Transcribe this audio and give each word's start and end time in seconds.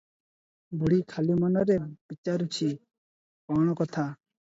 ବୁଢୀ 0.83 0.95
ଖାଲି 1.11 1.35
ମନରେ 1.43 1.75
ବିଚାରୁଛି, 2.13 2.71
କଥା 3.53 3.83
କଣ? 3.83 4.07